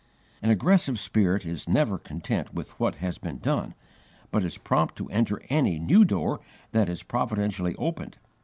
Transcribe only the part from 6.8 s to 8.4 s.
is providentially opened.